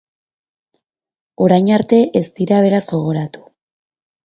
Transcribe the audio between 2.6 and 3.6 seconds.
beraz gogoratu.